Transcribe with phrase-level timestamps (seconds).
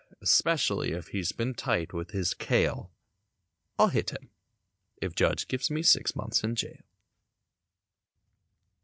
[0.19, 2.89] Especially if he's been tight with his "kale"
[3.77, 4.31] I'll hit him,
[4.99, 6.81] if Judge gives me six months in jail.